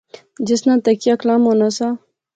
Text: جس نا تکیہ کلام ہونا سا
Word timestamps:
جس 0.47 0.61
نا 0.67 0.73
تکیہ 0.85 1.19
کلام 1.21 1.41
ہونا 1.47 1.69
سا 1.77 1.87